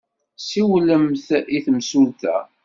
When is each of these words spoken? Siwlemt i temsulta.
Siwlemt 0.47 1.27
i 1.55 1.59
temsulta. 1.65 2.35